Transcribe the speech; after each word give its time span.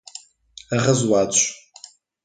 arrazoados 0.71 1.53